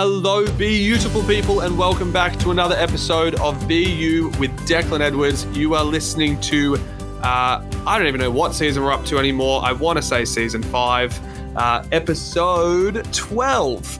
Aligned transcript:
Hello, 0.00 0.46
beautiful 0.52 1.24
people, 1.24 1.62
and 1.62 1.76
welcome 1.76 2.12
back 2.12 2.38
to 2.38 2.52
another 2.52 2.76
episode 2.76 3.34
of 3.40 3.58
BU 3.66 4.30
with 4.38 4.52
Declan 4.60 5.00
Edwards. 5.00 5.44
You 5.46 5.74
are 5.74 5.82
listening 5.82 6.40
to, 6.42 6.76
uh, 7.24 7.64
I 7.84 7.98
don't 7.98 8.06
even 8.06 8.20
know 8.20 8.30
what 8.30 8.54
season 8.54 8.84
we're 8.84 8.92
up 8.92 9.04
to 9.06 9.18
anymore. 9.18 9.60
I 9.64 9.72
want 9.72 9.96
to 9.96 10.02
say 10.02 10.24
season 10.24 10.62
five, 10.62 11.18
uh, 11.56 11.82
episode 11.90 13.12
12. 13.12 13.98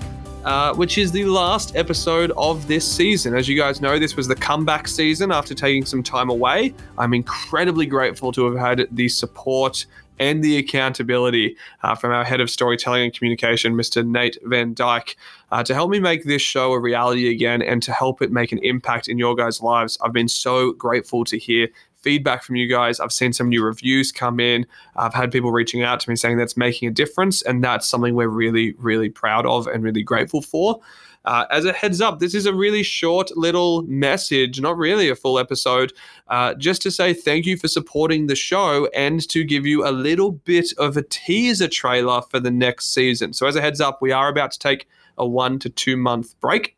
Uh, 0.49 0.73
which 0.77 0.97
is 0.97 1.13
the 1.13 1.27
last 1.27 1.77
episode 1.77 2.31
of 2.39 2.67
this 2.67 2.91
season. 2.91 3.37
As 3.37 3.47
you 3.51 3.55
guys 3.55 3.83
know, 3.83 3.99
this 3.99 4.17
was 4.17 4.27
the 4.27 4.35
comeback 4.35 4.89
season 4.89 5.31
after 5.31 5.55
taking 5.55 5.85
some 5.85 6.03
time 6.03 6.31
away. 6.31 6.73
I'm 6.97 7.13
incredibly 7.13 7.85
grateful 7.85 8.33
to 8.33 8.47
have 8.47 8.59
had 8.59 8.89
the 8.91 9.11
support 9.11 9.85
and 10.19 10.43
the 10.43 10.57
accountability 10.57 11.55
uh, 11.83 11.95
from 11.95 12.13
our 12.13 12.25
head 12.25 12.41
of 12.41 12.49
storytelling 12.49 13.03
and 13.03 13.13
communication, 13.13 13.75
Mr. 13.75 14.03
Nate 14.03 14.39
Van 14.43 14.73
Dyke, 14.73 15.19
uh, 15.53 15.63
to 15.65 15.75
help 15.75 15.91
me 15.91 16.01
make 16.01 16.25
this 16.25 16.41
show 16.41 16.73
a 16.73 16.81
reality 16.81 17.31
again 17.31 17.61
and 17.61 17.83
to 17.83 17.93
help 17.93 18.23
it 18.23 18.33
make 18.33 18.51
an 18.51 18.59
impact 18.63 19.07
in 19.07 19.19
your 19.19 19.35
guys' 19.35 19.61
lives. 19.61 19.99
I've 20.01 20.15
been 20.15 20.29
so 20.29 20.73
grateful 20.73 21.27
to 21.27 21.37
hear 21.37 21.69
feedback 22.09 22.43
from 22.43 22.57
you 22.57 22.67
guys. 22.67 23.01
I've 23.01 23.13
seen 23.13 23.35
some 23.35 23.51
new 23.51 23.63
reviews 23.63 24.11
come 24.13 24.41
in. 24.41 24.65
I've 24.97 25.13
had 25.13 25.31
people 25.31 25.53
reaching 25.53 25.83
out 25.83 26.01
to 26.01 26.09
me 26.09 26.17
saying 26.17 26.39
that's 26.39 26.57
making 26.57 26.89
a 26.89 26.91
difference, 26.91 27.43
and 27.43 27.63
that's 27.63 27.87
something 27.87 28.15
we're 28.15 28.29
really, 28.29 28.73
really 28.79 29.11
proud 29.11 29.45
of 29.45 29.67
and 29.67 29.85
really 29.85 30.03
grateful 30.03 30.41
for. 30.41 30.81
Uh, 31.27 31.45
as 31.51 31.67
a 31.67 31.73
heads 31.75 32.01
up, 32.01 32.19
this 32.19 32.35
is 32.35 32.47
a 32.47 32.55
really 32.55 32.83
short 32.83 33.31
little 33.37 33.83
message, 33.83 34.59
not 34.59 34.79
really 34.79 35.11
a 35.11 35.15
full 35.15 35.39
episode, 35.39 35.93
uh, 36.29 36.55
just 36.55 36.81
to 36.81 36.91
say 36.91 37.13
thank 37.13 37.45
you 37.45 37.59
for 37.59 37.69
supporting 37.69 38.27
the 38.27 38.35
show 38.35 38.87
and 38.95 39.29
to 39.29 39.45
give 39.45 39.67
you 39.67 39.87
a 39.87 39.93
little 39.93 40.33
bit 40.33 40.73
of 40.79 40.97
a 40.97 41.03
teaser 41.03 41.69
trailer 41.69 42.23
for 42.23 42.41
the 42.41 42.51
next 42.51 42.95
season. 42.95 43.35
So, 43.35 43.47
as 43.47 43.55
a 43.55 43.61
heads 43.61 43.83
up, 43.83 44.01
we 44.01 44.13
are 44.13 44.31
about 44.31 44.53
to 44.53 44.59
take 44.59 44.89
a 45.19 45.27
one 45.27 45.59
to 45.59 45.69
two 45.69 45.99
month 45.99 46.41
break. 46.41 46.75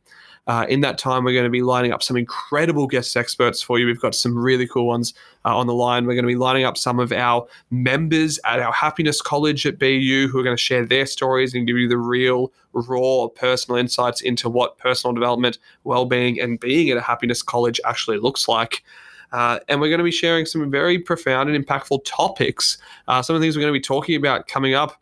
Uh, 0.51 0.67
in 0.69 0.81
that 0.81 0.99
time, 0.99 1.23
we're 1.23 1.33
going 1.33 1.45
to 1.45 1.49
be 1.49 1.63
lining 1.63 1.93
up 1.93 2.03
some 2.03 2.17
incredible 2.17 2.89
guest 2.89 3.17
experts 3.17 3.63
for 3.63 3.79
you. 3.79 3.87
We've 3.87 4.01
got 4.01 4.17
some 4.17 4.37
really 4.37 4.67
cool 4.67 4.85
ones 4.85 5.15
uh, 5.45 5.57
on 5.57 5.69
the 5.69 5.75
line. 5.75 6.07
We're 6.07 6.15
going 6.15 6.25
to 6.25 6.27
be 6.27 6.35
lining 6.35 6.65
up 6.65 6.77
some 6.77 6.99
of 6.99 7.13
our 7.13 7.47
members 7.71 8.41
at 8.45 8.59
our 8.59 8.73
Happiness 8.73 9.23
College 9.23 9.65
at 9.65 9.79
BU 9.79 10.27
who 10.27 10.41
are 10.41 10.43
going 10.43 10.57
to 10.57 10.61
share 10.61 10.85
their 10.85 11.07
stories 11.07 11.55
and 11.55 11.69
give 11.69 11.77
you 11.77 11.89
the 11.89 11.99
real, 11.99 12.53
raw 12.73 13.29
personal 13.29 13.79
insights 13.79 14.23
into 14.23 14.51
what 14.51 14.77
personal 14.77 15.15
development, 15.15 15.59
well-being, 15.85 16.41
and 16.41 16.59
being 16.59 16.91
at 16.91 16.97
a 16.97 17.01
happiness 17.01 17.43
college 17.43 17.81
actually 17.85 18.19
looks 18.19 18.49
like. 18.49 18.83
Uh, 19.31 19.61
and 19.69 19.81
we're 19.81 19.89
going 19.89 19.99
to 19.99 20.05
be 20.05 20.11
sharing 20.11 20.47
some 20.47 20.69
very 20.69 20.99
profound 20.99 21.49
and 21.49 21.65
impactful 21.65 22.01
topics. 22.05 22.77
Uh, 23.07 23.23
some 23.23 23.37
of 23.37 23.41
the 23.41 23.45
things 23.45 23.55
we're 23.55 23.63
going 23.63 23.73
to 23.73 23.79
be 23.79 23.81
talking 23.81 24.17
about 24.17 24.49
coming 24.49 24.75
up 24.75 25.01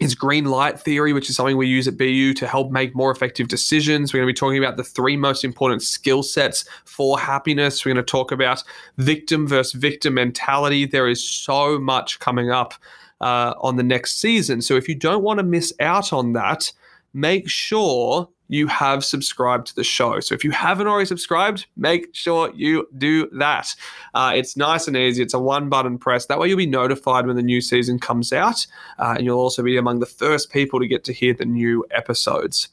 is 0.00 0.14
green 0.14 0.46
light 0.46 0.80
theory, 0.80 1.12
which 1.12 1.28
is 1.28 1.36
something 1.36 1.56
we 1.56 1.66
use 1.66 1.86
at 1.86 1.98
BU 1.98 2.34
to 2.34 2.46
help 2.46 2.70
make 2.70 2.94
more 2.94 3.10
effective 3.10 3.48
decisions. 3.48 4.12
We're 4.12 4.20
going 4.20 4.28
to 4.28 4.32
be 4.34 4.38
talking 4.38 4.58
about 4.58 4.76
the 4.76 4.84
three 4.84 5.16
most 5.16 5.44
important 5.44 5.82
skill 5.82 6.22
sets 6.22 6.64
for 6.84 7.18
happiness. 7.18 7.84
We're 7.84 7.92
going 7.94 8.04
to 8.04 8.10
talk 8.10 8.32
about 8.32 8.64
victim 8.96 9.46
versus 9.46 9.72
victim 9.72 10.14
mentality. 10.14 10.86
There 10.86 11.08
is 11.08 11.22
so 11.22 11.78
much 11.78 12.18
coming 12.20 12.50
up 12.50 12.74
uh, 13.20 13.54
on 13.60 13.76
the 13.76 13.82
next 13.82 14.18
season. 14.18 14.62
So 14.62 14.76
if 14.76 14.88
you 14.88 14.94
don't 14.94 15.22
want 15.22 15.38
to 15.38 15.44
miss 15.44 15.72
out 15.78 16.12
on 16.12 16.32
that, 16.32 16.72
make 17.12 17.48
sure 17.48 18.28
you 18.52 18.66
have 18.66 19.02
subscribed 19.02 19.66
to 19.66 19.74
the 19.74 19.82
show. 19.82 20.20
So 20.20 20.34
if 20.34 20.44
you 20.44 20.50
haven't 20.50 20.86
already 20.86 21.06
subscribed, 21.06 21.64
make 21.74 22.14
sure 22.14 22.52
you 22.54 22.86
do 22.98 23.26
that. 23.38 23.74
Uh, 24.12 24.32
it's 24.34 24.58
nice 24.58 24.86
and 24.86 24.94
easy. 24.94 25.22
It's 25.22 25.32
a 25.32 25.38
one 25.38 25.70
button 25.70 25.96
press. 25.96 26.26
That 26.26 26.38
way 26.38 26.48
you'll 26.48 26.58
be 26.58 26.66
notified 26.66 27.26
when 27.26 27.36
the 27.36 27.42
new 27.42 27.62
season 27.62 27.98
comes 27.98 28.30
out, 28.30 28.66
uh, 28.98 29.14
and 29.16 29.24
you'll 29.24 29.38
also 29.38 29.62
be 29.62 29.78
among 29.78 30.00
the 30.00 30.06
first 30.06 30.52
people 30.52 30.80
to 30.80 30.86
get 30.86 31.02
to 31.04 31.14
hear 31.14 31.32
the 31.32 31.46
new 31.46 31.86
episodes. 31.90 32.68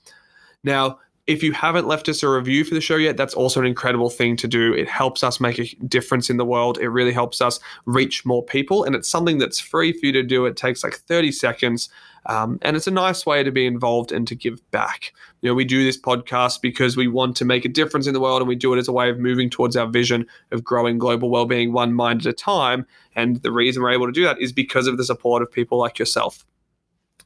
Now, 0.66 1.00
if 1.30 1.44
you 1.44 1.52
haven't 1.52 1.85
left 1.85 2.09
us 2.09 2.23
a 2.23 2.27
review 2.27 2.63
for 2.63 2.73
the 2.73 2.81
show 2.81 2.95
yet, 2.95 3.16
that's 3.16 3.35
also 3.35 3.59
an 3.59 3.67
incredible 3.67 4.09
thing 4.09 4.35
to 4.38 4.47
do. 4.47 4.73
It 4.73 4.90
helps 4.90 5.23
us 5.23 5.40
make 5.40 5.59
a 5.59 5.75
difference 5.85 6.28
in 6.28 6.38
the 6.38 6.44
world. 6.44 6.79
It 6.79 6.90
really 6.90 7.12
helps 7.12 7.40
us 7.40 7.59
reach 7.85 8.25
more 8.25 8.44
people. 8.44 8.84
And 8.84 8.95
it's 8.95 9.07
something 9.07 9.38
that's 9.38 9.59
free 9.59 9.94
for 9.94 10.07
you 10.07 10.12
to 10.13 10.23
do. 10.23 10.47
It 10.47 10.57
takes 10.57 10.84
like 10.84 10.95
30 10.95 11.31
seconds. 11.31 11.88
Um, 12.25 12.57
and 12.63 12.75
it's 12.75 12.88
a 12.88 12.91
nice 12.91 13.28
way 13.28 13.44
to 13.44 13.51
be 13.51 13.67
involved 13.67 14.12
and 14.12 14.28
to 14.28 14.34
give 14.34 14.59
back. 14.72 15.13
You 15.41 15.51
know, 15.51 15.53
we 15.53 15.66
do 15.66 15.84
this 15.84 16.01
podcast 16.01 16.63
because 16.63 16.97
we 16.97 17.07
want 17.07 17.38
to 17.38 17.46
make 17.46 17.63
a 17.63 17.69
difference 17.69 18.07
in 18.07 18.16
the 18.16 18.19
world 18.19 18.41
and 18.41 18.50
we 18.50 18.56
do 18.56 18.73
it 18.73 18.79
as 18.79 18.88
a 18.88 18.91
way 18.91 19.11
of 19.11 19.19
moving 19.19 19.51
towards 19.51 19.75
our 19.75 19.88
vision 19.88 20.25
of 20.51 20.63
growing 20.63 20.97
global 20.97 21.29
well-being 21.29 21.73
one 21.73 21.94
mind 21.94 22.22
at 22.22 22.25
a 22.25 22.34
time. 22.34 22.88
And 23.16 23.35
the 23.44 23.51
reason 23.51 23.84
we're 23.84 23.91
able 23.91 24.07
to 24.07 24.11
do 24.11 24.23
that 24.23 24.41
is 24.41 24.51
because 24.51 24.88
of 24.88 24.97
the 24.97 25.06
support 25.06 25.44
of 25.44 25.51
people 25.51 25.78
like 25.78 26.00
yourself. 26.00 26.44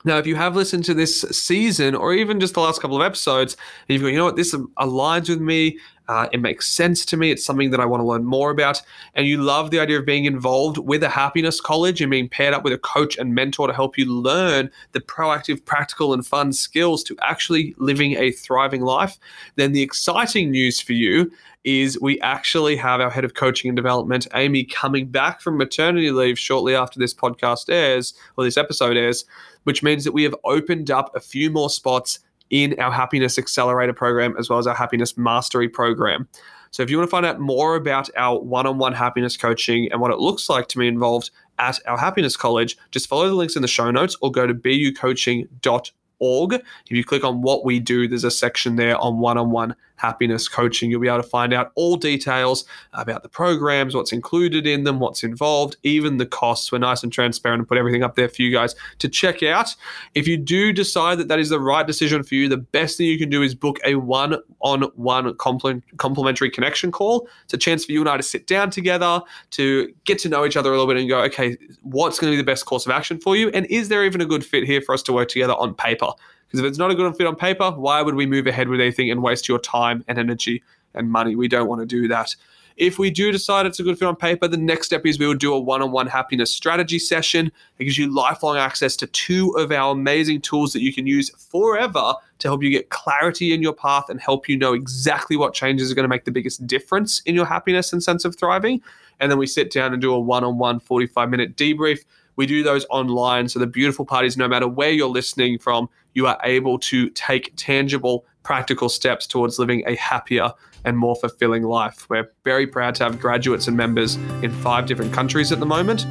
Now, 0.05 0.17
if 0.17 0.27
you 0.27 0.35
have 0.35 0.55
listened 0.55 0.83
to 0.85 0.93
this 0.93 1.21
season 1.21 1.95
or 1.95 2.13
even 2.13 2.39
just 2.39 2.55
the 2.55 2.59
last 2.59 2.81
couple 2.81 2.97
of 2.97 3.05
episodes, 3.05 3.55
and 3.87 3.93
you've 3.93 4.01
got, 4.01 4.09
you 4.09 4.17
know 4.17 4.25
what, 4.25 4.35
this 4.35 4.53
aligns 4.53 5.29
with 5.29 5.39
me, 5.39 5.79
uh, 6.09 6.27
it 6.33 6.41
makes 6.41 6.67
sense 6.67 7.05
to 7.05 7.15
me, 7.15 7.31
it's 7.31 7.45
something 7.45 7.71
that 7.71 7.79
I 7.79 7.85
want 7.85 8.01
to 8.01 8.05
learn 8.05 8.25
more 8.25 8.51
about, 8.51 8.81
and 9.15 9.25
you 9.25 9.41
love 9.41 9.71
the 9.71 9.79
idea 9.79 9.97
of 9.99 10.05
being 10.05 10.25
involved 10.25 10.77
with 10.77 11.01
a 11.03 11.09
happiness 11.09 11.61
college 11.61 12.01
and 12.01 12.11
being 12.11 12.27
paired 12.27 12.53
up 12.53 12.65
with 12.65 12.73
a 12.73 12.77
coach 12.77 13.17
and 13.17 13.33
mentor 13.33 13.67
to 13.67 13.73
help 13.73 13.97
you 13.97 14.05
learn 14.05 14.69
the 14.91 14.99
proactive, 14.99 15.63
practical, 15.63 16.13
and 16.13 16.27
fun 16.27 16.51
skills 16.51 17.03
to 17.03 17.15
actually 17.21 17.73
living 17.77 18.17
a 18.17 18.31
thriving 18.31 18.81
life, 18.81 19.17
then 19.55 19.71
the 19.71 19.81
exciting 19.81 20.51
news 20.51 20.81
for 20.81 20.93
you 20.93 21.31
is 21.63 21.99
we 22.01 22.19
actually 22.21 22.75
have 22.75 22.99
our 22.99 23.09
head 23.09 23.23
of 23.23 23.33
coaching 23.33 23.69
and 23.69 23.75
development, 23.75 24.27
Amy, 24.33 24.63
coming 24.63 25.07
back 25.07 25.41
from 25.41 25.57
maternity 25.57 26.11
leave 26.11 26.37
shortly 26.37 26.75
after 26.75 26.99
this 26.99 27.13
podcast 27.13 27.71
airs 27.71 28.13
or 28.37 28.43
this 28.43 28.57
episode 28.57 28.97
airs 28.97 29.25
which 29.63 29.83
means 29.83 30.03
that 30.03 30.11
we 30.11 30.23
have 30.23 30.35
opened 30.43 30.91
up 30.91 31.15
a 31.15 31.19
few 31.19 31.49
more 31.49 31.69
spots 31.69 32.19
in 32.49 32.79
our 32.79 32.91
Happiness 32.91 33.39
Accelerator 33.39 33.93
program 33.93 34.35
as 34.37 34.49
well 34.49 34.59
as 34.59 34.67
our 34.67 34.75
Happiness 34.75 35.17
Mastery 35.17 35.69
program. 35.69 36.27
So 36.71 36.83
if 36.83 36.89
you 36.89 36.97
want 36.97 37.07
to 37.07 37.11
find 37.11 37.25
out 37.25 37.39
more 37.39 37.75
about 37.75 38.09
our 38.17 38.39
one-on-one 38.39 38.93
happiness 38.93 39.37
coaching 39.37 39.91
and 39.91 40.01
what 40.01 40.11
it 40.11 40.17
looks 40.17 40.49
like 40.49 40.67
to 40.69 40.77
be 40.77 40.87
involved 40.87 41.29
at 41.59 41.79
our 41.87 41.97
happiness 41.97 42.35
college, 42.35 42.77
just 42.91 43.07
follow 43.07 43.27
the 43.27 43.35
links 43.35 43.55
in 43.55 43.61
the 43.61 43.67
show 43.67 43.91
notes 43.91 44.17
or 44.21 44.31
go 44.31 44.47
to 44.47 44.55
bucoaching.org. 44.55 46.53
If 46.53 46.63
you 46.89 47.03
click 47.03 47.23
on 47.23 47.41
what 47.43 47.63
we 47.63 47.79
do, 47.79 48.07
there's 48.07 48.23
a 48.23 48.31
section 48.31 48.75
there 48.75 48.97
on 48.97 49.19
one-on-one 49.19 49.75
happiness 50.03 50.49
coaching. 50.49 50.91
You'll 50.91 50.99
be 50.99 51.07
able 51.07 51.23
to 51.23 51.23
find 51.23 51.53
out 51.53 51.71
all 51.75 51.95
details 51.95 52.65
about 52.91 53.23
the 53.23 53.29
programs, 53.29 53.95
what's 53.95 54.11
included 54.11 54.67
in 54.67 54.83
them, 54.83 54.99
what's 54.99 55.23
involved, 55.23 55.77
even 55.83 56.17
the 56.17 56.25
costs. 56.25 56.73
We're 56.73 56.79
nice 56.79 57.03
and 57.03 57.11
transparent 57.11 57.61
and 57.61 57.67
put 57.67 57.77
everything 57.77 58.03
up 58.03 58.15
there 58.15 58.27
for 58.27 58.41
you 58.41 58.51
guys 58.51 58.75
to 58.99 59.07
check 59.07 59.41
out. 59.43 59.73
If 60.13 60.27
you 60.27 60.35
do 60.35 60.73
decide 60.73 61.19
that 61.19 61.29
that 61.29 61.39
is 61.39 61.47
the 61.47 61.59
right 61.59 61.87
decision 61.87 62.21
for 62.21 62.35
you, 62.35 62.49
the 62.49 62.57
best 62.57 62.97
thing 62.97 63.07
you 63.07 63.17
can 63.17 63.29
do 63.29 63.41
is 63.41 63.55
book 63.55 63.79
a 63.85 63.95
one 63.95 64.35
on 64.59 64.81
one 64.95 65.33
complimentary 65.37 66.49
connection 66.49 66.91
call. 66.91 67.29
It's 67.45 67.53
a 67.53 67.57
chance 67.57 67.85
for 67.85 67.93
you 67.93 68.01
and 68.01 68.09
I 68.09 68.17
to 68.17 68.23
sit 68.23 68.45
down 68.45 68.71
together 68.71 69.21
to 69.51 69.93
get 70.03 70.19
to 70.19 70.29
know 70.29 70.45
each 70.45 70.57
other 70.57 70.69
a 70.69 70.73
little 70.73 70.87
bit 70.87 70.97
and 70.97 71.07
go, 71.07 71.21
okay, 71.23 71.55
what's 71.81 72.19
going 72.19 72.29
to 72.29 72.35
be 72.35 72.41
the 72.41 72.45
best 72.45 72.65
course 72.65 72.85
of 72.85 72.91
action 72.91 73.21
for 73.21 73.37
you? 73.37 73.47
And 73.51 73.65
is 73.67 73.87
there 73.87 74.03
even 74.03 74.19
a 74.19 74.25
good 74.25 74.45
fit 74.45 74.65
here 74.65 74.81
for 74.81 74.93
us 74.93 75.01
to 75.03 75.13
work 75.13 75.29
together 75.29 75.53
on 75.53 75.73
paper? 75.73 76.11
Because 76.53 76.65
if 76.65 76.69
it's 76.69 76.77
not 76.77 76.91
a 76.91 76.95
good 76.95 77.17
fit 77.17 77.25
on 77.25 77.35
paper, 77.35 77.71
why 77.71 78.03
would 78.03 78.13
we 78.13 78.27
move 78.27 78.45
ahead 78.45 78.67
with 78.67 78.79
anything 78.79 79.09
and 79.09 79.23
waste 79.23 79.47
your 79.47 79.57
time 79.57 80.05
and 80.07 80.19
energy 80.19 80.61
and 80.93 81.09
money? 81.09 81.35
We 81.35 81.47
don't 81.47 81.67
want 81.67 81.81
to 81.81 81.85
do 81.87 82.07
that. 82.09 82.35
If 82.77 82.99
we 82.99 83.09
do 83.09 83.31
decide 83.31 83.65
it's 83.65 83.79
a 83.79 83.83
good 83.83 83.97
fit 83.97 84.07
on 84.07 84.15
paper, 84.15 84.47
the 84.47 84.55
next 84.55 84.85
step 84.85 85.03
is 85.03 85.17
we 85.17 85.25
will 85.25 85.33
do 85.33 85.51
a 85.51 85.59
one 85.59 85.81
on 85.81 85.91
one 85.91 86.05
happiness 86.05 86.51
strategy 86.51 86.99
session. 86.99 87.51
It 87.79 87.85
gives 87.85 87.97
you 87.97 88.13
lifelong 88.13 88.57
access 88.57 88.95
to 88.97 89.07
two 89.07 89.49
of 89.57 89.71
our 89.71 89.93
amazing 89.93 90.41
tools 90.41 90.73
that 90.73 90.83
you 90.83 90.93
can 90.93 91.07
use 91.07 91.31
forever 91.31 92.13
to 92.37 92.47
help 92.47 92.61
you 92.61 92.69
get 92.69 92.91
clarity 92.91 93.51
in 93.51 93.63
your 93.63 93.73
path 93.73 94.09
and 94.09 94.21
help 94.21 94.47
you 94.47 94.55
know 94.55 94.73
exactly 94.73 95.35
what 95.35 95.55
changes 95.55 95.91
are 95.91 95.95
going 95.95 96.03
to 96.03 96.09
make 96.09 96.25
the 96.25 96.31
biggest 96.31 96.67
difference 96.67 97.21
in 97.21 97.33
your 97.33 97.45
happiness 97.47 97.93
and 97.93 98.03
sense 98.03 98.25
of 98.25 98.37
thriving. 98.37 98.79
And 99.19 99.31
then 99.31 99.39
we 99.39 99.47
sit 99.47 99.71
down 99.71 99.91
and 99.91 99.99
do 99.99 100.13
a 100.13 100.19
one 100.19 100.43
on 100.43 100.59
one 100.59 100.79
45 100.79 101.31
minute 101.31 101.55
debrief 101.55 102.05
we 102.35 102.45
do 102.45 102.63
those 102.63 102.85
online. 102.89 103.47
So 103.47 103.59
the 103.59 103.67
beautiful 103.67 104.05
part 104.05 104.25
is 104.25 104.37
no 104.37 104.47
matter 104.47 104.67
where 104.67 104.91
you're 104.91 105.07
listening 105.07 105.59
from, 105.59 105.89
you 106.13 106.27
are 106.27 106.39
able 106.43 106.79
to 106.79 107.09
take 107.11 107.53
tangible, 107.55 108.25
practical 108.43 108.89
steps 108.89 109.27
towards 109.27 109.59
living 109.59 109.83
a 109.87 109.95
happier 109.95 110.51
and 110.85 110.97
more 110.97 111.15
fulfilling 111.15 111.63
life. 111.63 112.07
We're 112.09 112.31
very 112.43 112.67
proud 112.67 112.95
to 112.95 113.05
have 113.05 113.19
graduates 113.19 113.67
and 113.67 113.77
members 113.77 114.15
in 114.41 114.51
five 114.51 114.85
different 114.85 115.13
countries 115.13 115.51
at 115.51 115.59
the 115.59 115.65
moment. 115.65 116.01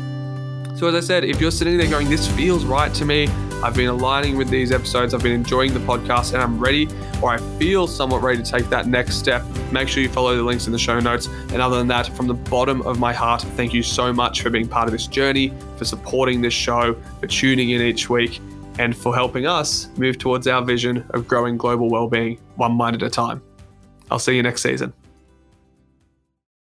So, 0.79 0.89
as 0.89 0.95
I 0.95 1.01
said, 1.01 1.25
if 1.25 1.41
you're 1.41 1.51
sitting 1.51 1.77
there 1.77 1.91
going, 1.91 2.09
This 2.09 2.27
feels 2.29 2.65
right 2.65 2.93
to 2.95 3.05
me, 3.05 3.29
I've 3.63 3.77
been 3.77 3.89
aligning 3.89 4.37
with 4.37 4.49
these 4.49 4.73
episodes, 4.73 5.15
I've 5.15 5.23
been 5.23 5.33
enjoying 5.33 5.73
the 5.73 5.81
podcast, 5.81 6.35
and 6.35 6.43
I'm 6.43 6.59
ready, 6.59 6.89
or 7.23 7.31
I 7.31 7.39
feel 7.59 7.87
somewhat 7.87 8.21
ready 8.21 8.43
to 8.43 8.51
take 8.51 8.69
that 8.71 8.89
next 8.89 9.17
step, 9.17 9.45
make 9.71 9.89
sure 9.89 10.03
you 10.03 10.09
follow 10.09 10.37
the 10.37 10.43
links 10.43 10.67
in 10.67 10.73
the 10.73 10.79
show 10.79 10.99
notes. 10.99 11.27
And 11.27 11.63
other 11.63 11.79
than 11.79 11.87
that, 11.89 12.09
from 12.09 12.27
the 12.27 12.35
bottom 12.35 12.83
of 12.83 12.99
my 12.99 13.13
heart, 13.13 13.43
thank 13.43 13.73
you 13.73 13.85
so 13.85 14.13
much 14.13 14.43
for 14.43 14.51
being 14.51 14.67
part 14.67 14.87
of 14.89 14.93
this 14.93 15.07
journey, 15.07 15.53
for 15.77 15.85
supporting 15.85 16.41
this 16.41 16.55
show, 16.55 17.01
for 17.21 17.29
tuning 17.29 17.71
in 17.71 17.81
each 17.81 18.11
week, 18.11 18.41
and 18.79 18.97
for 18.97 19.15
helping 19.15 19.47
us 19.47 19.89
move 19.97 20.19
towards 20.19 20.49
our 20.49 20.65
vision 20.65 21.05
of 21.11 21.29
growing 21.29 21.57
global 21.57 21.89
well-being 21.89 22.41
one 22.57 22.73
mind 22.73 22.97
at 22.97 23.03
a 23.03 23.11
time. 23.11 23.41
I'll 24.11 24.19
see 24.19 24.35
you 24.35 24.43
next 24.43 24.63
season. 24.63 24.93